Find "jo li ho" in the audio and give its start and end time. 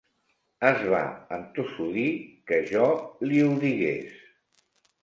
2.73-3.55